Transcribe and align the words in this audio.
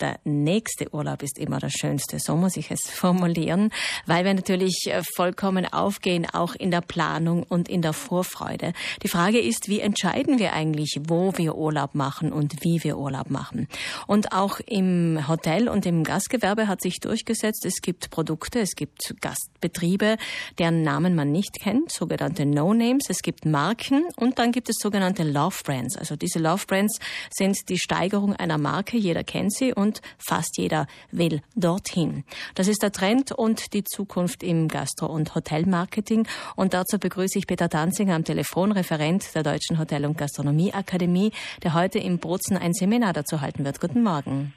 der 0.00 0.18
nächste 0.24 0.92
Urlaub 0.92 1.22
ist 1.22 1.38
immer 1.38 1.58
der 1.58 1.70
schönste, 1.70 2.18
so 2.18 2.36
muss 2.36 2.56
ich 2.56 2.70
es 2.70 2.80
formulieren, 2.90 3.70
weil 4.06 4.24
wir 4.24 4.34
natürlich 4.34 4.86
äh, 4.86 5.02
vollkommen 5.14 5.66
aufgehen, 5.66 6.26
auch 6.32 6.54
in 6.54 6.70
der 6.70 6.80
Planung 6.80 7.42
und 7.42 7.68
in 7.68 7.82
der 7.82 7.92
Vorfreude. 7.92 8.72
Die 9.02 9.08
Frage 9.08 9.40
ist, 9.40 9.68
wie 9.68 9.80
entscheiden 9.80 10.38
wir 10.38 10.52
eigentlich, 10.52 11.00
wo 11.04 11.36
wir 11.36 11.56
Urlaub 11.56 11.94
machen 11.94 12.32
und 12.32 12.64
wie 12.64 12.82
wir 12.82 12.98
Urlaub 12.98 13.30
machen? 13.30 13.68
Und 14.06 14.32
auch 14.32 14.60
im 14.66 15.26
Hotel 15.28 15.68
und 15.68 15.86
im 15.86 16.04
Gastgewerbe 16.04 16.68
hat 16.68 16.80
sich 16.82 17.00
durchgesetzt, 17.00 17.64
es 17.64 17.80
gibt 17.80 18.10
Produkte, 18.10 18.60
es 18.60 18.74
gibt 18.74 19.14
Gastbetriebe, 19.20 20.16
deren 20.58 20.82
Namen 20.82 21.14
man 21.14 21.32
nicht 21.32 21.60
kennt, 21.60 21.90
sogenannte 21.90 22.46
No-Names, 22.46 23.04
es 23.08 23.22
gibt 23.22 23.46
Marken 23.46 24.04
und 24.16 24.38
dann 24.38 24.52
gibt 24.52 24.68
es 24.68 24.76
sogenannte 24.78 25.22
Love 25.22 25.56
Brands. 25.64 25.96
Also 25.96 26.16
diese 26.16 26.38
Love 26.38 26.66
Brands 26.66 26.98
sind 27.30 27.68
die 27.68 27.78
Steigerung 27.78 28.34
einer 28.34 28.58
Marke, 28.58 28.96
jeder 28.96 29.24
kennt 29.24 29.54
sie 29.54 29.72
und 29.72 29.85
fast 30.18 30.58
jeder 30.58 30.86
will 31.10 31.42
dorthin. 31.54 32.24
Das 32.54 32.68
ist 32.68 32.82
der 32.82 32.92
Trend 32.92 33.32
und 33.32 33.72
die 33.72 33.84
Zukunft 33.84 34.42
im 34.42 34.68
Gastro- 34.68 35.06
und 35.06 35.34
Hotelmarketing. 35.34 36.26
Und 36.56 36.74
dazu 36.74 36.98
begrüße 36.98 37.38
ich 37.38 37.46
Peter 37.46 37.68
Danzinger 37.68 38.14
am 38.14 38.24
Telefon, 38.24 38.72
Referent 38.72 39.34
der 39.34 39.42
Deutschen 39.42 39.78
Hotel- 39.78 40.06
und 40.06 40.18
Gastronomieakademie, 40.18 41.32
der 41.62 41.74
heute 41.74 41.98
im 41.98 42.18
Bozen 42.18 42.56
ein 42.56 42.74
Seminar 42.74 43.12
dazu 43.12 43.40
halten 43.40 43.64
wird. 43.64 43.80
Guten 43.80 44.02
Morgen. 44.02 44.52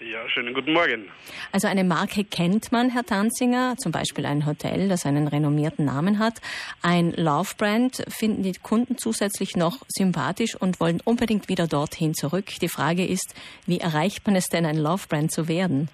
Ja, 0.00 0.28
schönen 0.28 0.54
guten 0.54 0.74
Morgen. 0.74 1.10
Also 1.50 1.66
eine 1.66 1.82
Marke 1.82 2.22
kennt 2.22 2.70
man, 2.70 2.88
Herr 2.90 3.04
Tanzinger, 3.04 3.74
zum 3.78 3.90
Beispiel 3.90 4.26
ein 4.26 4.46
Hotel, 4.46 4.88
das 4.88 5.04
einen 5.04 5.26
renommierten 5.26 5.86
Namen 5.86 6.20
hat. 6.20 6.34
Ein 6.82 7.10
Love 7.16 7.56
Brand 7.58 8.04
finden 8.08 8.44
die 8.44 8.52
Kunden 8.52 8.96
zusätzlich 8.96 9.56
noch 9.56 9.84
sympathisch 9.88 10.54
und 10.54 10.78
wollen 10.78 11.00
unbedingt 11.04 11.48
wieder 11.48 11.66
dorthin 11.66 12.14
zurück. 12.14 12.46
Die 12.62 12.68
Frage 12.68 13.04
ist, 13.04 13.34
wie 13.66 13.80
erreicht 13.80 14.24
man 14.24 14.36
es 14.36 14.46
denn, 14.46 14.66
ein 14.66 14.76
Love 14.76 15.08
Brand 15.08 15.32
zu 15.32 15.48
werden? 15.48 15.88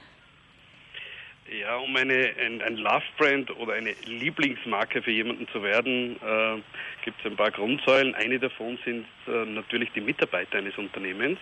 Ja, 1.58 1.76
um 1.76 1.96
eine, 1.96 2.30
ein, 2.44 2.60
ein 2.60 2.76
Love 2.76 3.04
Brand 3.16 3.56
oder 3.56 3.72
eine 3.72 3.94
Lieblingsmarke 4.04 5.00
für 5.00 5.12
jemanden 5.12 5.48
zu 5.48 5.62
werden, 5.62 6.16
äh, 6.16 6.60
gibt 7.06 7.20
es 7.20 7.30
ein 7.30 7.36
paar 7.36 7.52
Grundsäulen. 7.52 8.14
Eine 8.14 8.38
davon 8.38 8.78
sind 8.84 9.06
äh, 9.26 9.46
natürlich 9.46 9.90
die 9.92 10.02
Mitarbeiter 10.02 10.58
eines 10.58 10.76
Unternehmens. 10.76 11.38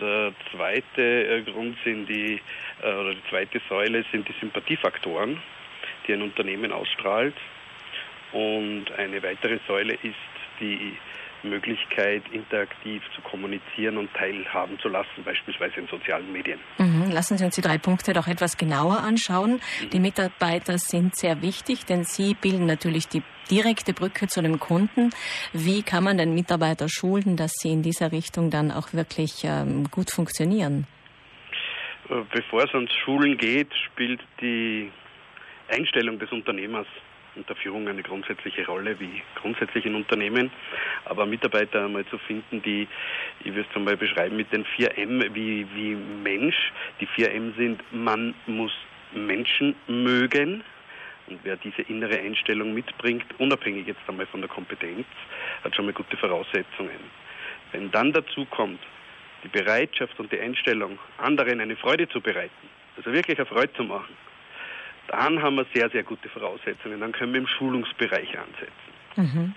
Der 0.00 0.32
zweite 0.50 1.02
äh, 1.02 1.42
Grund 1.42 1.76
sind 1.84 2.06
die, 2.08 2.40
äh, 2.82 2.86
oder 2.86 3.14
die 3.14 3.24
zweite 3.28 3.60
Säule 3.68 4.04
sind 4.10 4.28
die 4.28 4.34
Sympathiefaktoren, 4.40 5.40
die 6.06 6.14
ein 6.14 6.22
Unternehmen 6.22 6.72
ausstrahlt. 6.72 7.34
Und 8.32 8.86
eine 8.96 9.22
weitere 9.22 9.58
Säule 9.66 9.94
ist 9.94 10.14
die 10.60 10.96
Möglichkeit, 11.42 12.22
interaktiv 12.32 13.02
zu 13.14 13.22
kommunizieren 13.22 13.96
und 13.96 14.12
teilhaben 14.14 14.78
zu 14.78 14.88
lassen, 14.88 15.24
beispielsweise 15.24 15.80
in 15.80 15.86
sozialen 15.86 16.32
Medien. 16.32 16.58
Mhm. 16.78 17.10
Lassen 17.10 17.38
Sie 17.38 17.44
uns 17.44 17.54
die 17.54 17.60
drei 17.60 17.78
Punkte 17.78 18.12
doch 18.12 18.26
etwas 18.26 18.56
genauer 18.56 18.98
anschauen. 18.98 19.60
Mhm. 19.82 19.90
Die 19.90 20.00
Mitarbeiter 20.00 20.78
sind 20.78 21.16
sehr 21.16 21.42
wichtig, 21.42 21.86
denn 21.86 22.04
sie 22.04 22.34
bilden 22.34 22.66
natürlich 22.66 23.08
die 23.08 23.22
direkte 23.50 23.92
Brücke 23.92 24.28
zu 24.28 24.42
dem 24.42 24.60
Kunden. 24.60 25.10
Wie 25.52 25.82
kann 25.82 26.04
man 26.04 26.18
den 26.18 26.34
Mitarbeiter 26.34 26.88
schulen, 26.88 27.36
dass 27.36 27.52
sie 27.60 27.72
in 27.72 27.82
dieser 27.82 28.12
Richtung 28.12 28.50
dann 28.50 28.70
auch 28.70 28.92
wirklich 28.92 29.42
ähm, 29.44 29.90
gut 29.90 30.10
funktionieren? 30.10 30.86
Äh, 32.08 32.22
bevor 32.32 32.64
es 32.64 32.74
ans 32.74 32.92
Schulen 33.04 33.36
geht, 33.36 33.72
spielt 33.74 34.20
die 34.40 34.90
Einstellung 35.68 36.18
des 36.18 36.30
Unternehmers 36.32 36.86
und 37.36 37.48
der 37.48 37.56
Führung 37.56 37.88
eine 37.88 38.02
grundsätzliche 38.02 38.66
Rolle, 38.66 38.98
wie 38.98 39.22
grundsätzlich 39.36 39.86
in 39.86 39.94
Unternehmen. 39.94 40.50
Aber 41.04 41.26
Mitarbeiter 41.26 41.84
einmal 41.84 42.04
zu 42.06 42.18
finden, 42.18 42.62
die, 42.62 42.88
ich 43.40 43.54
würde 43.54 43.68
es 43.68 43.76
einmal 43.76 43.96
beschreiben 43.96 44.36
mit 44.36 44.52
den 44.52 44.64
4M 44.64 45.34
wie, 45.34 45.66
wie 45.74 45.94
Mensch. 45.94 46.72
Die 47.00 47.06
4M 47.06 47.56
sind, 47.56 47.82
man 47.92 48.34
muss 48.46 48.72
Menschen 49.12 49.74
mögen. 49.86 50.62
Und 51.28 51.40
wer 51.44 51.56
diese 51.56 51.82
innere 51.82 52.18
Einstellung 52.18 52.74
mitbringt, 52.74 53.24
unabhängig 53.38 53.86
jetzt 53.86 54.00
einmal 54.08 54.26
von 54.26 54.40
der 54.40 54.50
Kompetenz, 54.50 55.06
hat 55.62 55.76
schon 55.76 55.86
mal 55.86 55.94
gute 55.94 56.16
Voraussetzungen. 56.16 56.98
Wenn 57.72 57.90
dann 57.92 58.12
dazu 58.12 58.44
kommt, 58.46 58.80
die 59.44 59.48
Bereitschaft 59.48 60.18
und 60.18 60.32
die 60.32 60.40
Einstellung, 60.40 60.98
anderen 61.18 61.60
eine 61.60 61.76
Freude 61.76 62.08
zu 62.08 62.20
bereiten, 62.20 62.68
also 62.96 63.12
wirklich 63.12 63.38
eine 63.38 63.46
Freude 63.46 63.72
zu 63.74 63.84
machen, 63.84 64.14
dann 65.10 65.42
haben 65.42 65.56
wir 65.56 65.66
sehr, 65.74 65.90
sehr 65.90 66.04
gute 66.04 66.28
Voraussetzungen. 66.28 67.00
Dann 67.00 67.12
können 67.12 67.32
wir 67.32 67.40
im 67.40 67.46
Schulungsbereich 67.46 68.28
ansetzen. 68.38 68.90
Mhm. 69.16 69.54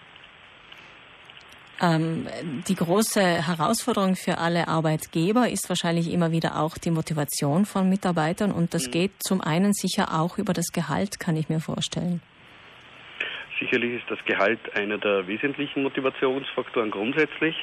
Ähm, 1.81 2.27
die 2.67 2.75
große 2.75 3.21
Herausforderung 3.21 4.15
für 4.15 4.37
alle 4.37 4.67
Arbeitgeber 4.67 5.49
ist 5.49 5.69
wahrscheinlich 5.69 6.11
immer 6.11 6.31
wieder 6.31 6.59
auch 6.59 6.77
die 6.77 6.91
Motivation 6.91 7.65
von 7.65 7.89
Mitarbeitern 7.89 8.51
und 8.51 8.73
das 8.73 8.87
mhm. 8.87 8.91
geht 8.91 9.11
zum 9.19 9.41
einen 9.41 9.73
sicher 9.73 10.13
auch 10.13 10.37
über 10.37 10.53
das 10.53 10.67
Gehalt, 10.71 11.19
kann 11.19 11.35
ich 11.35 11.49
mir 11.49 11.59
vorstellen. 11.59 12.21
Sicherlich 13.59 14.01
ist 14.01 14.09
das 14.09 14.23
Gehalt 14.25 14.59
einer 14.75 14.97
der 14.97 15.27
wesentlichen 15.27 15.83
Motivationsfaktoren 15.83 16.91
grundsätzlich, 16.91 17.55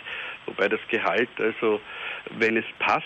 wobei 0.47 0.69
das 0.69 0.81
Gehalt, 0.89 1.31
also 1.39 1.81
wenn 2.39 2.57
es 2.57 2.65
passt, 2.79 3.05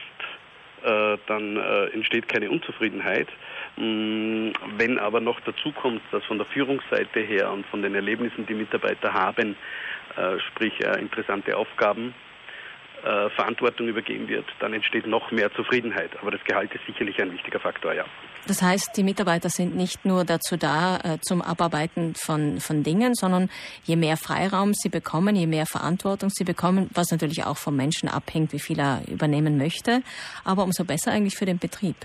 dann 1.27 1.57
äh, 1.57 1.87
entsteht 1.87 2.29
keine 2.29 2.51
Unzufriedenheit. 2.51 3.29
Mm, 3.77 4.51
wenn 4.77 4.99
aber 4.99 5.21
noch 5.21 5.41
dazu 5.41 5.73
kommt, 5.73 6.03
dass 6.13 6.25
von 6.25 6.39
der 6.39 6.47
Führungsseite 6.47 7.21
her 7.21 7.51
und 7.51 7.67
von 7.67 7.83
den 7.83 7.95
Erlebnissen, 7.95 8.47
die 8.47 8.55
Mitarbeiter 8.55 9.13
haben, 9.13 9.57
äh, 10.17 10.39
sprich 10.41 10.81
interessante 10.81 11.57
Aufgaben, 11.57 12.15
Verantwortung 13.37 13.89
übergeben 13.89 14.29
wird, 14.29 14.47
dann 14.61 14.73
entsteht 14.73 15.07
noch 15.07 15.31
mehr 15.31 15.53
Zufriedenheit. 15.53 16.09
Aber 16.23 16.31
das 16.31 16.43
Gehalt 16.45 16.75
ist 16.75 16.87
sicherlich 16.87 17.21
ein 17.21 17.35
wichtiger 17.35 17.61
Faktor, 17.61 17.93
ja. 17.93 18.07
Das 18.47 18.61
heißt, 18.61 18.97
die 18.97 19.05
Mitarbeiter 19.05 19.49
sind 19.49 19.75
nicht 19.75 20.05
nur 20.05 20.25
dazu 20.25 20.57
da, 20.57 21.19
zum 21.23 21.41
Abarbeiten 21.41 22.15
von, 22.15 22.61
von 22.61 22.83
Dingen, 22.83 23.15
sondern 23.15 23.49
je 23.85 23.97
mehr 23.97 24.17
Freiraum 24.17 24.75
sie 24.75 24.91
bekommen, 24.91 25.35
je 25.35 25.47
mehr 25.47 25.67
Verantwortung 25.67 26.29
sie 26.31 26.45
bekommen, 26.45 26.91
was 26.93 27.11
natürlich 27.11 27.45
auch 27.45 27.57
vom 27.57 27.75
Menschen 27.77 28.09
abhängt, 28.09 28.53
wie 28.53 28.59
viel 28.59 28.79
er 28.79 29.03
übernehmen 29.09 29.57
möchte, 29.57 30.03
aber 30.45 30.65
umso 30.65 30.85
besser 30.85 31.13
eigentlich 31.13 31.37
für 31.37 31.47
den 31.47 31.59
Betrieb. 31.59 31.97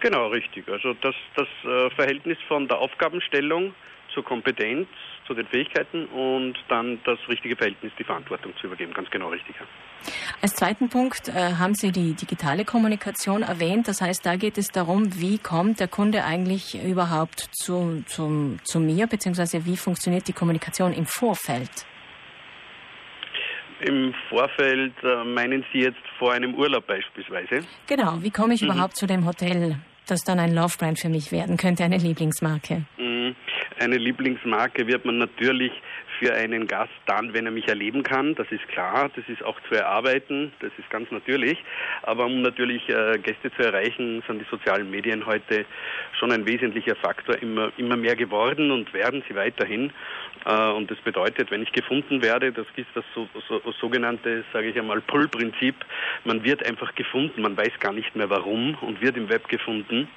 Genau, 0.00 0.28
richtig. 0.28 0.68
Also 0.68 0.94
das, 0.94 1.14
das 1.34 1.48
äh, 1.64 1.90
Verhältnis 1.90 2.38
von 2.48 2.68
der 2.68 2.78
Aufgabenstellung 2.78 3.74
zur 4.16 4.24
Kompetenz, 4.24 4.88
zu 5.26 5.34
den 5.34 5.46
Fähigkeiten 5.46 6.06
und 6.06 6.54
dann 6.68 6.98
das 7.04 7.18
richtige 7.28 7.54
Verhältnis, 7.54 7.92
die 7.98 8.04
Verantwortung 8.04 8.54
zu 8.58 8.66
übergeben. 8.66 8.94
Ganz 8.94 9.10
genau 9.10 9.28
richtig. 9.28 9.54
Ja. 9.60 9.66
Als 10.40 10.54
zweiten 10.54 10.88
Punkt 10.88 11.28
äh, 11.28 11.32
haben 11.32 11.74
Sie 11.74 11.92
die 11.92 12.14
digitale 12.14 12.64
Kommunikation 12.64 13.42
erwähnt. 13.42 13.88
Das 13.88 14.00
heißt, 14.00 14.24
da 14.24 14.36
geht 14.36 14.56
es 14.56 14.68
darum, 14.68 15.20
wie 15.20 15.38
kommt 15.38 15.80
der 15.80 15.88
Kunde 15.88 16.24
eigentlich 16.24 16.82
überhaupt 16.82 17.40
zu, 17.52 18.02
zu, 18.06 18.56
zu 18.64 18.80
mir, 18.80 19.06
beziehungsweise 19.06 19.66
wie 19.66 19.76
funktioniert 19.76 20.26
die 20.28 20.32
Kommunikation 20.32 20.94
im 20.94 21.04
Vorfeld? 21.04 21.70
Im 23.80 24.14
Vorfeld 24.30 24.94
äh, 25.02 25.24
meinen 25.24 25.62
Sie 25.72 25.80
jetzt 25.80 26.00
vor 26.18 26.32
einem 26.32 26.54
Urlaub 26.54 26.86
beispielsweise? 26.86 27.66
Genau, 27.86 28.22
wie 28.22 28.30
komme 28.30 28.54
ich 28.54 28.62
mhm. 28.62 28.70
überhaupt 28.70 28.96
zu 28.96 29.06
dem 29.06 29.26
Hotel, 29.26 29.76
das 30.06 30.22
dann 30.22 30.38
ein 30.38 30.54
Love 30.54 30.78
Brand 30.78 30.98
für 30.98 31.10
mich 31.10 31.30
werden 31.32 31.58
könnte, 31.58 31.84
eine 31.84 31.98
Lieblingsmarke? 31.98 32.86
Mhm. 32.96 33.15
Eine 33.78 33.98
Lieblingsmarke 33.98 34.86
wird 34.86 35.04
man 35.04 35.18
natürlich 35.18 35.72
für 36.18 36.34
einen 36.34 36.66
Gast 36.66 36.92
dann, 37.06 37.34
wenn 37.34 37.46
er 37.46 37.52
mich 37.52 37.68
erleben 37.68 38.02
kann. 38.02 38.34
Das 38.34 38.50
ist 38.50 38.66
klar, 38.68 39.10
das 39.14 39.28
ist 39.28 39.44
auch 39.44 39.58
zu 39.68 39.74
erarbeiten, 39.74 40.52
das 40.60 40.72
ist 40.78 40.88
ganz 40.90 41.10
natürlich. 41.10 41.62
Aber 42.02 42.26
um 42.26 42.42
natürlich 42.42 42.88
äh, 42.88 43.18
Gäste 43.18 43.52
zu 43.52 43.62
erreichen, 43.62 44.22
sind 44.26 44.40
die 44.40 44.46
sozialen 44.50 44.90
Medien 44.90 45.26
heute 45.26 45.64
schon 46.18 46.32
ein 46.32 46.46
wesentlicher 46.46 46.96
Faktor, 46.96 47.40
immer, 47.40 47.72
immer 47.76 47.96
mehr 47.96 48.16
geworden 48.16 48.70
und 48.70 48.92
werden 48.92 49.22
sie 49.28 49.34
weiterhin. 49.34 49.92
Äh, 50.44 50.70
und 50.70 50.90
das 50.90 50.98
bedeutet, 50.98 51.50
wenn 51.50 51.62
ich 51.62 51.72
gefunden 51.72 52.22
werde, 52.22 52.52
das 52.52 52.66
ist 52.76 52.88
das 52.94 53.04
so, 53.14 53.28
so, 53.48 53.60
sogenannte, 53.80 54.44
sage 54.52 54.68
ich 54.68 54.78
einmal, 54.78 55.00
Pull-Prinzip. 55.00 55.74
Man 56.24 56.44
wird 56.44 56.64
einfach 56.66 56.94
gefunden, 56.94 57.42
man 57.42 57.56
weiß 57.56 57.78
gar 57.80 57.92
nicht 57.92 58.14
mehr 58.14 58.30
warum 58.30 58.74
und 58.80 59.00
wird 59.00 59.16
im 59.16 59.28
Web 59.28 59.48
gefunden 59.48 60.08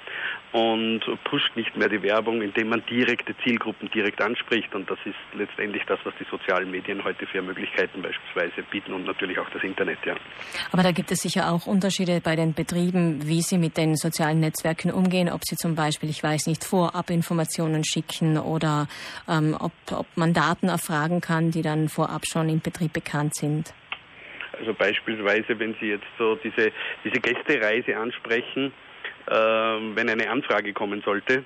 und 0.52 1.00
pusht 1.24 1.54
nicht 1.56 1.76
mehr 1.76 1.88
die 1.88 2.02
Werbung, 2.02 2.42
indem 2.42 2.70
man 2.70 2.84
direkte 2.86 3.36
Zielgruppen 3.44 3.90
direkt 3.90 4.20
anspricht. 4.22 4.74
Und 4.74 4.90
das 4.90 4.98
ist 5.04 5.16
letztendlich 5.34 5.84
das, 5.90 5.98
was 6.04 6.14
die 6.20 6.26
sozialen 6.30 6.70
Medien 6.70 7.02
heute 7.02 7.26
für 7.26 7.42
Möglichkeiten 7.42 8.00
beispielsweise 8.00 8.62
bieten 8.70 8.92
und 8.92 9.04
natürlich 9.04 9.38
auch 9.38 9.50
das 9.50 9.62
Internet, 9.64 9.98
ja. 10.04 10.14
Aber 10.70 10.82
da 10.82 10.92
gibt 10.92 11.10
es 11.10 11.20
sicher 11.20 11.50
auch 11.52 11.66
Unterschiede 11.66 12.20
bei 12.20 12.36
den 12.36 12.54
Betrieben, 12.54 13.26
wie 13.26 13.42
sie 13.42 13.58
mit 13.58 13.76
den 13.76 13.96
sozialen 13.96 14.40
Netzwerken 14.40 14.92
umgehen, 14.92 15.28
ob 15.28 15.40
sie 15.44 15.56
zum 15.56 15.74
Beispiel, 15.74 16.08
ich 16.08 16.22
weiß 16.22 16.46
nicht, 16.46 16.64
Vorabinformationen 16.64 17.84
schicken 17.84 18.38
oder 18.38 18.86
ähm, 19.28 19.56
ob, 19.58 19.72
ob 19.90 20.06
man 20.14 20.32
Daten 20.32 20.68
erfragen 20.68 21.20
kann, 21.20 21.50
die 21.50 21.62
dann 21.62 21.88
vorab 21.88 22.22
schon 22.24 22.48
im 22.48 22.60
Betrieb 22.60 22.92
bekannt 22.92 23.34
sind. 23.34 23.74
Also 24.58 24.74
beispielsweise, 24.74 25.58
wenn 25.58 25.74
Sie 25.80 25.86
jetzt 25.86 26.06
so 26.18 26.36
diese, 26.36 26.70
diese 27.04 27.18
Gästereise 27.20 27.96
ansprechen, 27.96 28.72
äh, 29.26 29.32
wenn 29.32 30.08
eine 30.08 30.30
Anfrage 30.30 30.72
kommen 30.72 31.02
sollte, 31.02 31.44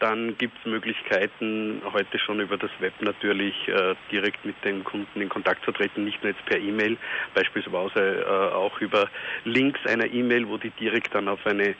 Dann 0.00 0.38
gibt 0.38 0.56
es 0.58 0.64
Möglichkeiten, 0.64 1.82
heute 1.92 2.18
schon 2.20 2.38
über 2.40 2.56
das 2.56 2.70
Web 2.78 2.94
natürlich 3.00 3.54
äh, 3.66 3.94
direkt 4.12 4.44
mit 4.44 4.54
den 4.64 4.84
Kunden 4.84 5.20
in 5.20 5.28
Kontakt 5.28 5.64
zu 5.64 5.72
treten, 5.72 6.04
nicht 6.04 6.22
nur 6.22 6.32
jetzt 6.32 6.44
per 6.46 6.58
E-Mail, 6.58 6.96
beispielsweise 7.34 8.20
äh, 8.20 8.54
auch 8.54 8.80
über 8.80 9.08
Links 9.44 9.80
einer 9.86 10.06
E-Mail, 10.06 10.48
wo 10.48 10.56
die 10.56 10.70
direkt 10.70 11.14
dann 11.14 11.28
auf 11.28 11.44
eine 11.46 11.70
äh, 11.70 11.74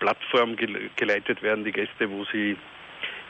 Plattform 0.00 0.56
geleitet 0.96 1.42
werden, 1.42 1.64
die 1.64 1.72
Gäste, 1.72 2.10
wo 2.10 2.24
sie 2.32 2.56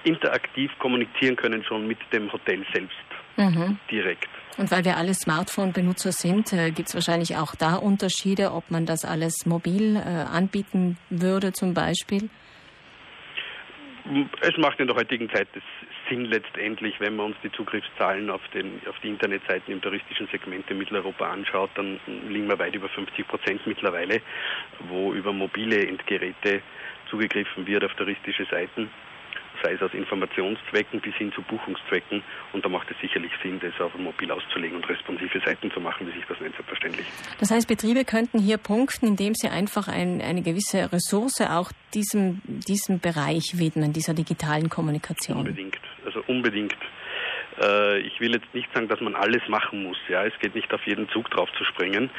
interaktiv 0.05 0.71
kommunizieren 0.79 1.37
können 1.37 1.63
schon 1.65 1.87
mit 1.87 1.99
dem 2.13 2.33
Hotel 2.33 2.65
selbst 2.73 2.97
mhm. 3.37 3.79
direkt. 3.91 4.29
Und 4.57 4.71
weil 4.71 4.85
wir 4.85 4.97
alle 4.97 5.15
Smartphone-Benutzer 5.15 6.13
sind, 6.13 6.53
äh, 6.53 6.71
gibt 6.71 6.89
es 6.89 6.95
wahrscheinlich 6.95 7.37
auch 7.37 7.55
da 7.55 7.77
Unterschiede, 7.77 8.53
ob 8.53 8.71
man 8.71 8.87
das 8.87 9.05
alles 9.05 9.47
mobil 9.47 9.97
äh, 9.97 10.01
anbieten 10.01 10.99
würde 11.09 11.53
zum 11.53 11.75
Beispiel? 11.75 12.31
Es 14.41 14.57
macht 14.57 14.81
in 14.81 14.89
der 14.89 14.97
heutigen 14.97 15.31
Zeit 15.31 15.47
Sinn 16.09 16.25
letztendlich, 16.25 16.99
wenn 16.99 17.15
man 17.15 17.27
uns 17.27 17.37
die 17.45 17.53
Zugriffszahlen 17.53 18.29
auf, 18.29 18.41
den, 18.49 18.81
auf 18.89 18.99
die 19.01 19.09
Internetseiten 19.09 19.73
im 19.73 19.81
touristischen 19.81 20.27
Segment 20.29 20.69
in 20.69 20.79
Mitteleuropa 20.79 21.31
anschaut, 21.31 21.71
dann 21.77 22.01
liegen 22.29 22.49
wir 22.49 22.59
weit 22.59 22.75
über 22.75 22.89
50 22.89 23.29
Prozent 23.29 23.65
mittlerweile, 23.67 24.21
wo 24.89 25.13
über 25.13 25.33
mobile 25.33 25.87
Endgeräte 25.87 26.61
zugegriffen 27.09 27.67
wird 27.67 27.85
auf 27.85 27.95
touristische 27.95 28.47
Seiten 28.47 28.91
sei 29.63 29.73
es 29.73 29.83
aus 29.83 29.93
Informationszwecken 29.95 31.01
bis 31.01 31.15
hin 31.15 31.33
zu 31.33 31.43
Buchungszwecken. 31.43 32.23
Und 32.53 32.65
da 32.65 32.69
macht 32.69 32.91
es 32.91 32.99
sicherlich 33.01 33.33
Sinn, 33.43 33.61
das 33.61 33.79
auch 33.81 33.95
mobil 33.99 34.31
auszulegen 34.31 34.77
und 34.77 34.89
responsive 34.89 35.41
Seiten 35.45 35.71
zu 35.71 35.81
machen, 35.81 36.07
wie 36.07 36.13
sich 36.13 36.25
das 36.29 36.41
nennt, 36.41 36.55
selbstverständlich. 36.55 37.07
Das 37.39 37.51
heißt, 37.51 37.69
Betriebe 37.69 38.05
könnten 38.05 38.39
hier 38.39 38.59
punkten, 38.59 39.07
indem 39.07 39.35
sie 39.35 39.49
einfach 39.49 39.89
ein, 39.89 40.21
eine 40.21 40.43
gewisse 40.43 40.93
Ressource 40.93 41.41
auch 41.41 41.73
diesem, 41.95 42.41
diesem 42.45 43.01
Bereich 43.01 43.59
widmen, 43.59 43.93
dieser 43.93 44.15
digitalen 44.15 44.69
Kommunikation. 44.69 45.39
Unbedingt, 45.39 45.81
also 46.05 46.23
unbedingt. 46.27 46.77
Äh, 47.61 47.99
ich 48.01 48.19
will 48.21 48.33
jetzt 48.33 48.53
nicht 48.55 48.69
sagen, 48.73 48.89
dass 48.89 49.01
man 49.01 49.15
alles 49.15 49.43
machen 49.49 49.83
muss. 49.83 49.99
Ja, 50.09 50.25
es 50.25 50.33
geht 50.41 50.55
nicht 50.55 50.73
auf 50.73 50.85
jeden 50.87 51.09
Zug 51.11 51.31
drauf 51.31 51.51
zu 51.59 51.65
springen. 51.65 52.11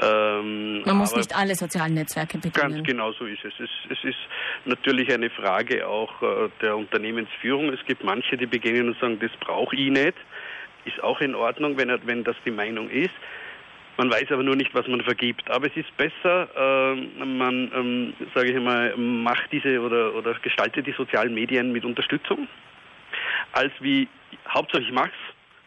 Ähm, 0.00 0.82
man 0.82 0.96
muss 0.96 1.16
nicht 1.16 1.34
alle 1.34 1.54
sozialen 1.54 1.94
Netzwerke 1.94 2.38
bedienen. 2.38 2.72
Ganz 2.74 2.86
genau 2.86 3.12
so 3.12 3.24
ist 3.24 3.44
es. 3.44 3.54
es. 3.58 3.70
Es 3.88 4.04
ist 4.04 4.18
natürlich 4.66 5.12
eine 5.12 5.30
Frage 5.30 5.86
auch 5.86 6.22
äh, 6.22 6.48
der 6.60 6.76
Unternehmensführung. 6.76 7.72
Es 7.72 7.84
gibt 7.86 8.04
manche, 8.04 8.36
die 8.36 8.46
beginnen 8.46 8.88
und 8.88 9.00
sagen, 9.00 9.18
das 9.20 9.30
brauche 9.40 9.74
ich 9.74 9.90
nicht. 9.90 10.14
Ist 10.84 11.02
auch 11.02 11.20
in 11.20 11.34
Ordnung, 11.34 11.76
wenn, 11.78 11.90
wenn 12.06 12.24
das 12.24 12.36
die 12.44 12.50
Meinung 12.50 12.90
ist. 12.90 13.14
Man 13.96 14.10
weiß 14.10 14.30
aber 14.30 14.42
nur 14.42 14.56
nicht, 14.56 14.74
was 14.74 14.86
man 14.86 15.02
vergibt. 15.02 15.50
Aber 15.50 15.66
es 15.66 15.76
ist 15.76 15.94
besser, 15.96 16.48
äh, 16.56 17.24
man, 17.24 17.70
ähm, 17.74 18.14
sage 18.34 18.52
ich 18.52 18.60
mal, 18.60 18.96
macht 18.96 19.52
diese 19.52 19.80
oder, 19.80 20.14
oder 20.14 20.34
gestaltet 20.34 20.86
die 20.86 20.92
sozialen 20.92 21.34
Medien 21.34 21.72
mit 21.72 21.84
Unterstützung 21.84 22.48
als 23.52 23.72
wie 23.80 24.08
Hauptsache 24.48 24.82
ich 24.82 24.92
mach's 24.92 25.12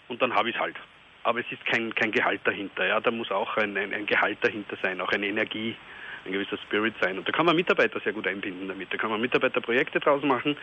und 0.07 0.21
dann 0.21 0.33
habe 0.33 0.49
ich 0.49 0.55
es 0.55 0.61
halt. 0.61 0.75
Aber 1.23 1.39
es 1.39 1.45
ist 1.51 1.65
kein, 1.65 1.93
kein 1.95 2.11
Gehalt 2.11 2.41
dahinter. 2.43 2.85
Ja, 2.85 2.99
da 2.99 3.09
muss 3.11 3.31
auch 3.31 3.55
ein, 3.57 3.77
ein, 3.77 3.93
ein 3.93 4.05
Gehalt 4.05 4.39
dahinter 4.41 4.77
sein, 4.81 4.99
auch 4.99 5.11
eine 5.11 5.27
Energie 5.27 5.75
ein 6.25 6.31
gewisser 6.31 6.57
Spirit 6.57 6.93
sein. 7.01 7.17
Und 7.17 7.27
da 7.27 7.31
kann 7.31 7.45
man 7.45 7.55
Mitarbeiter 7.55 7.99
sehr 7.99 8.13
gut 8.13 8.27
einbinden 8.27 8.67
damit. 8.67 8.93
Da 8.93 8.97
kann 8.97 9.09
man 9.09 9.21
Mitarbeiterprojekte 9.21 9.99
draus 9.99 10.23
machen, 10.23 10.55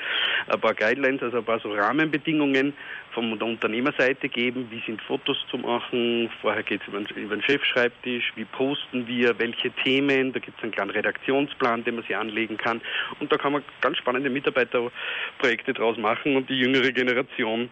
ein 0.48 0.60
paar 0.60 0.74
Guidelines, 0.74 1.22
also 1.22 1.38
ein 1.38 1.44
paar 1.44 1.60
so 1.60 1.72
Rahmenbedingungen 1.72 2.72
von 3.12 3.38
der 3.38 3.46
Unternehmerseite 3.46 4.28
geben. 4.28 4.68
Wie 4.70 4.82
sind 4.86 5.02
Fotos 5.02 5.36
zu 5.50 5.58
machen? 5.58 6.30
Vorher 6.40 6.62
geht 6.62 6.82
es 6.82 6.88
über, 6.88 7.00
über 7.16 7.36
den 7.36 7.42
Chefschreibtisch. 7.42 8.32
Wie 8.36 8.44
posten 8.44 9.06
wir? 9.06 9.38
Welche 9.38 9.70
Themen? 9.70 10.32
Da 10.32 10.38
gibt 10.40 10.56
es 10.58 10.62
einen 10.62 10.72
kleinen 10.72 10.90
Redaktionsplan, 10.90 11.84
den 11.84 11.96
man 11.96 12.04
sich 12.04 12.16
anlegen 12.16 12.56
kann. 12.56 12.80
Und 13.18 13.30
da 13.32 13.36
kann 13.36 13.52
man 13.52 13.62
ganz 13.80 13.98
spannende 13.98 14.30
Mitarbeiterprojekte 14.30 15.74
draus 15.74 15.96
machen 15.98 16.36
und 16.36 16.48
die 16.48 16.58
jüngere 16.58 16.92
Generation 16.92 17.68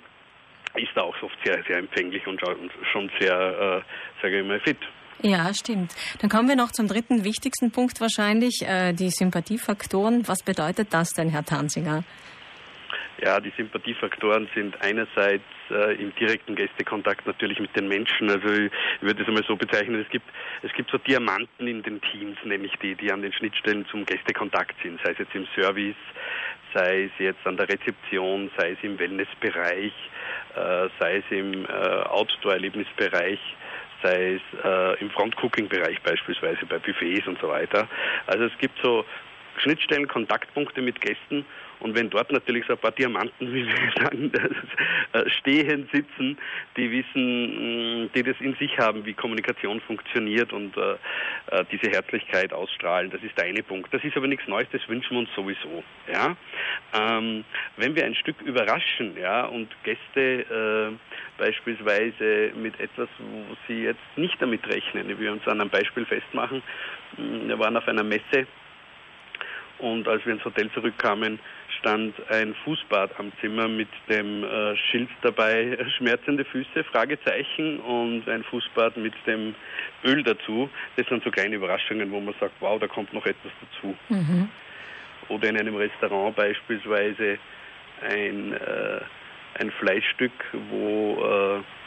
ist 0.74 0.90
da 0.94 1.02
auch 1.02 1.22
oft 1.22 1.36
sehr, 1.44 1.62
sehr 1.66 1.78
empfänglich 1.78 2.26
und 2.26 2.40
schon 2.92 3.10
sehr, 3.18 3.34
äh, 3.34 4.22
sage 4.22 4.40
ich 4.40 4.46
mal, 4.46 4.60
fit. 4.60 4.78
Ja, 5.22 5.52
stimmt. 5.52 5.94
Dann 6.20 6.30
kommen 6.30 6.48
wir 6.48 6.54
noch 6.54 6.70
zum 6.70 6.86
dritten 6.86 7.24
wichtigsten 7.24 7.72
Punkt 7.72 8.00
wahrscheinlich, 8.00 8.62
äh, 8.62 8.92
die 8.92 9.10
Sympathiefaktoren. 9.10 10.28
Was 10.28 10.42
bedeutet 10.44 10.94
das 10.94 11.10
denn, 11.10 11.28
Herr 11.30 11.44
Tanzinger? 11.44 12.04
Ja, 13.20 13.40
die 13.40 13.52
Sympathiefaktoren 13.56 14.48
sind 14.54 14.80
einerseits 14.80 15.42
äh, 15.70 16.00
im 16.00 16.14
direkten 16.14 16.54
Gästekontakt 16.54 17.26
natürlich 17.26 17.58
mit 17.58 17.74
den 17.74 17.88
Menschen. 17.88 18.30
Also 18.30 18.48
ich 18.48 18.70
würde 19.00 19.22
es 19.22 19.28
einmal 19.28 19.42
so 19.42 19.56
bezeichnen, 19.56 20.00
es 20.00 20.08
gibt, 20.08 20.26
es 20.62 20.72
gibt 20.74 20.88
so 20.90 20.98
Diamanten 20.98 21.66
in 21.66 21.82
den 21.82 22.00
Teams, 22.00 22.38
nenne 22.44 22.66
ich 22.66 22.76
die, 22.80 22.94
die 22.94 23.10
an 23.10 23.22
den 23.22 23.32
Schnittstellen 23.32 23.86
zum 23.90 24.06
Gästekontakt 24.06 24.76
sind, 24.84 25.00
sei 25.02 25.12
es 25.12 25.18
jetzt 25.18 25.34
im 25.34 25.48
Service, 25.56 25.96
sei 26.74 27.04
es 27.04 27.10
jetzt 27.18 27.46
an 27.46 27.56
der 27.56 27.68
Rezeption, 27.68 28.50
sei 28.56 28.72
es 28.72 28.78
im 28.82 28.98
Wellnessbereich, 28.98 29.92
äh, 30.54 30.88
sei 30.98 31.16
es 31.16 31.24
im 31.30 31.64
äh, 31.64 31.68
Outdoor-Erlebnisbereich 31.68 33.40
sei 34.02 34.34
es 34.34 34.64
äh, 34.64 35.00
im 35.00 35.10
Front-Cooking-Bereich 35.10 36.00
beispielsweise 36.02 36.64
bei 36.66 36.78
Buffets 36.78 37.26
und 37.26 37.38
so 37.40 37.48
weiter. 37.48 37.88
Also 38.26 38.44
es 38.44 38.56
gibt 38.58 38.78
so 38.82 39.04
Schnittstellen, 39.60 40.08
Kontaktpunkte 40.08 40.82
mit 40.82 41.00
Gästen 41.00 41.44
und 41.81 41.94
wenn 41.94 42.10
dort 42.10 42.32
natürlich 42.32 42.64
so 42.66 42.72
ein 42.72 42.78
paar 42.78 42.90
Diamanten, 42.90 43.52
wie 43.52 43.66
wir 43.66 44.02
sagen, 44.02 44.32
äh, 45.12 45.31
stehen, 45.31 45.88
sitzen, 45.93 46.37
die 46.76 46.90
wissen, 46.90 48.05
mm, 48.05 48.10
die 48.14 48.22
das 48.22 48.37
in 48.40 48.55
sich 48.56 48.76
haben, 48.78 49.05
wie 49.05 49.14
Kommunikation 49.14 49.81
funktioniert 49.81 50.52
und 50.52 50.76
äh, 50.76 50.93
äh, 51.50 51.64
diese 51.70 51.90
Herzlichkeit 51.90 52.52
ausstrahlen, 52.52 53.10
das 53.10 53.22
ist 53.22 53.37
der 53.38 53.44
eine 53.44 53.62
Punkt. 53.62 53.93
Das 53.94 54.02
ist 54.02 54.16
aber 54.16 54.26
nichts 54.26 54.46
Neues, 54.49 54.69
das 54.72 54.87
wünschen 54.88 55.12
wir 55.12 55.19
uns 55.20 55.31
sowieso. 55.37 55.84
Ja? 56.12 56.37
Ähm, 56.94 57.44
wenn 57.76 57.94
wir 57.94 58.04
ein 58.04 58.14
Stück 58.14 58.40
überraschen 58.43 59.16
ja, 59.20 59.44
und 59.44 59.69
Gäste 59.84 60.99
beispielsweise 61.37 62.52
mit 62.56 62.78
etwas, 62.81 63.08
wo 63.19 63.56
sie 63.66 63.84
jetzt 63.84 64.00
nicht 64.16 64.40
damit 64.40 64.66
rechnen, 64.66 65.08
wie 65.08 65.19
wir 65.19 65.32
uns 65.32 65.46
an 65.46 65.61
einem 65.61 65.70
Beispiel 65.70 66.04
festmachen, 66.04 66.62
mm, 67.16 67.49
wir 67.49 67.58
waren 67.58 67.76
auf 67.76 67.87
einer 67.87 68.04
Messe 68.04 68.46
und 69.78 70.08
als 70.08 70.25
wir 70.26 70.34
ins 70.34 70.44
Hotel 70.44 70.70
zurückkamen, 70.72 71.38
stand 71.78 72.14
ein 72.30 72.54
Fußbad 72.64 73.19
am 73.19 73.32
Zimmer 73.40 73.69
mit 73.69 73.88
dem 74.08 74.44
äh, 74.44 74.76
Schild 74.76 75.08
dabei, 75.22 75.78
schmerzende 75.96 76.44
Füße, 76.44 76.84
Fragezeichen 76.84 77.78
und 77.80 78.28
ein 78.28 78.42
Fußbad 78.44 78.96
mit 78.96 79.14
dem 79.26 79.54
Öl 80.04 80.22
dazu. 80.22 80.69
Das 80.96 81.06
sind 81.06 81.22
so 81.22 81.30
kleine 81.30 81.56
Überraschungen, 81.56 82.10
wo 82.10 82.20
man 82.20 82.34
sagt, 82.40 82.54
wow, 82.60 82.78
da 82.80 82.88
kommt 82.88 83.12
noch 83.12 83.26
etwas 83.26 83.52
dazu. 83.60 83.96
Mhm. 84.08 84.48
Oder 85.28 85.48
in 85.48 85.58
einem 85.58 85.76
Restaurant 85.76 86.34
beispielsweise 86.34 87.38
ein, 88.02 88.52
äh, 88.52 89.00
ein 89.60 89.70
Fleischstück, 89.72 90.32
wo 90.70 91.22
äh, 91.25 91.77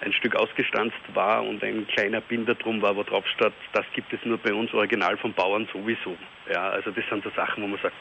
ein 0.00 0.12
Stück 0.12 0.34
ausgestanzt 0.34 0.96
war 1.14 1.42
und 1.42 1.62
ein 1.62 1.86
kleiner 1.88 2.20
Binder 2.20 2.54
drum 2.54 2.80
war, 2.82 2.96
wo 2.96 3.02
drauf 3.02 3.26
stand, 3.34 3.54
das 3.72 3.84
gibt 3.94 4.12
es 4.12 4.20
nur 4.24 4.38
bei 4.38 4.52
uns 4.52 4.72
original 4.72 5.16
vom 5.18 5.32
Bauern 5.32 5.68
sowieso. 5.72 6.16
Ja, 6.50 6.70
also 6.70 6.90
das 6.90 7.04
sind 7.08 7.22
so 7.22 7.30
Sachen, 7.30 7.62
wo 7.62 7.66
man 7.68 7.78
sagt, 7.80 7.94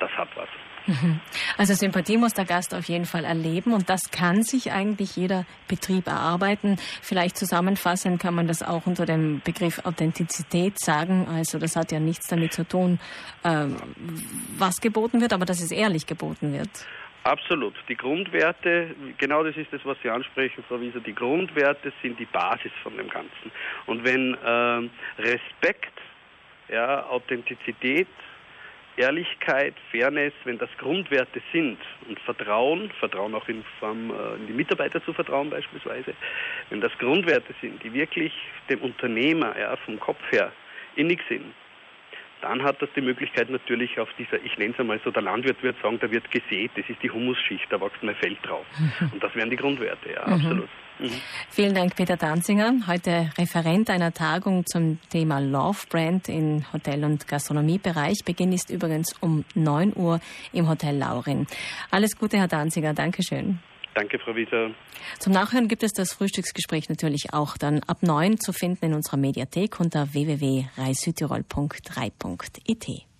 das 0.00 0.10
hat 0.12 0.28
was. 0.36 0.48
Mhm. 0.86 1.20
Also 1.58 1.74
Sympathie 1.74 2.16
muss 2.16 2.32
der 2.32 2.46
Gast 2.46 2.74
auf 2.74 2.88
jeden 2.88 3.04
Fall 3.04 3.24
erleben 3.24 3.72
und 3.72 3.90
das 3.90 4.10
kann 4.10 4.42
sich 4.42 4.72
eigentlich 4.72 5.16
jeder 5.16 5.44
Betrieb 5.66 6.06
erarbeiten. 6.06 6.76
Vielleicht 7.02 7.36
zusammenfassend 7.36 8.20
kann 8.20 8.34
man 8.34 8.46
das 8.46 8.62
auch 8.62 8.86
unter 8.86 9.04
dem 9.04 9.40
Begriff 9.44 9.84
Authentizität 9.84 10.80
sagen. 10.80 11.26
Also 11.28 11.58
das 11.58 11.76
hat 11.76 11.92
ja 11.92 12.00
nichts 12.00 12.28
damit 12.28 12.54
zu 12.54 12.66
tun, 12.66 12.98
ähm, 13.44 13.76
was 14.56 14.80
geboten 14.80 15.20
wird, 15.20 15.32
aber 15.34 15.44
dass 15.44 15.60
es 15.60 15.70
ehrlich 15.70 16.06
geboten 16.06 16.54
wird. 16.54 16.70
Absolut. 17.28 17.74
Die 17.90 17.94
Grundwerte, 17.94 18.94
genau 19.18 19.44
das 19.44 19.54
ist 19.58 19.70
das, 19.70 19.84
was 19.84 19.98
Sie 20.02 20.08
ansprechen, 20.08 20.64
Frau 20.66 20.80
Wieser, 20.80 21.00
die 21.00 21.14
Grundwerte 21.14 21.92
sind 22.00 22.18
die 22.18 22.24
Basis 22.24 22.72
von 22.82 22.96
dem 22.96 23.10
Ganzen. 23.10 23.52
Und 23.84 24.02
wenn 24.02 24.32
äh, 24.32 24.88
Respekt, 25.20 25.92
ja, 26.70 27.04
Authentizität, 27.04 28.08
Ehrlichkeit, 28.96 29.74
Fairness, 29.90 30.32
wenn 30.44 30.56
das 30.56 30.70
Grundwerte 30.78 31.42
sind 31.52 31.76
und 32.08 32.18
Vertrauen, 32.20 32.90
Vertrauen 32.98 33.34
auch 33.34 33.46
in, 33.46 33.62
Form, 33.78 34.10
äh, 34.10 34.36
in 34.36 34.46
die 34.46 34.54
Mitarbeiter 34.54 35.04
zu 35.04 35.12
vertrauen 35.12 35.50
beispielsweise, 35.50 36.14
wenn 36.70 36.80
das 36.80 36.92
Grundwerte 36.96 37.54
sind, 37.60 37.84
die 37.84 37.92
wirklich 37.92 38.32
dem 38.70 38.80
Unternehmer 38.80 39.54
ja, 39.58 39.76
vom 39.76 40.00
Kopf 40.00 40.22
her 40.30 40.50
innig 40.96 41.20
sind, 41.28 41.44
dann 42.40 42.62
hat 42.62 42.80
das 42.80 42.88
die 42.94 43.00
Möglichkeit 43.00 43.50
natürlich 43.50 43.98
auf 43.98 44.08
dieser, 44.18 44.42
ich 44.44 44.56
nenne 44.58 44.72
es 44.74 44.80
einmal 44.80 45.00
so, 45.04 45.10
der 45.10 45.22
Landwirt 45.22 45.62
wird 45.62 45.76
sagen, 45.82 45.98
da 46.00 46.10
wird 46.10 46.30
gesät, 46.30 46.70
das 46.76 46.88
ist 46.88 47.02
die 47.02 47.10
Humusschicht, 47.10 47.66
da 47.70 47.80
wächst 47.80 48.02
mein 48.02 48.14
Feld 48.16 48.38
drauf. 48.42 48.64
Und 49.12 49.22
das 49.22 49.34
wären 49.34 49.50
die 49.50 49.56
Grundwerte, 49.56 50.12
ja, 50.12 50.26
mhm. 50.26 50.32
absolut. 50.34 50.68
Mhm. 50.98 51.10
Vielen 51.50 51.74
Dank, 51.74 51.94
Peter 51.94 52.16
Danzinger. 52.16 52.74
Heute 52.88 53.30
Referent 53.38 53.88
einer 53.88 54.12
Tagung 54.12 54.66
zum 54.66 54.98
Thema 55.10 55.38
Love 55.38 55.86
Brand 55.88 56.28
im 56.28 56.64
Hotel- 56.72 57.04
und 57.04 57.28
Gastronomiebereich. 57.28 58.24
Beginn 58.24 58.52
ist 58.52 58.70
übrigens 58.70 59.14
um 59.20 59.44
9 59.54 59.92
Uhr 59.94 60.20
im 60.52 60.68
Hotel 60.68 60.96
Laurin. 60.96 61.46
Alles 61.90 62.18
Gute, 62.18 62.38
Herr 62.38 62.48
Danziger. 62.48 62.94
Dankeschön. 62.94 63.60
Danke, 63.98 64.18
Frau 64.20 64.36
Wieser. 64.36 64.70
Zum 65.18 65.32
Nachhören 65.32 65.66
gibt 65.66 65.82
es 65.82 65.92
das 65.92 66.12
Frühstücksgespräch 66.12 66.88
natürlich 66.88 67.34
auch 67.34 67.56
dann 67.56 67.80
ab 67.88 68.04
9 68.04 68.38
zu 68.38 68.52
finden 68.52 68.84
in 68.84 68.94
unserer 68.94 69.16
Mediathek 69.16 69.80
unter 69.80 70.14
www.reisüdtirol.3.it. 70.14 73.07